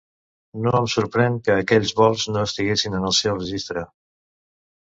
[0.67, 3.85] No em sorprèn que aquells vols no estiguessin en el seu registre.